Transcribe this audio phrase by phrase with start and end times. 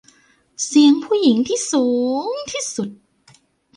[0.65, 1.87] เสียงผู้หญิงที่สู
[2.25, 2.89] งที่สุด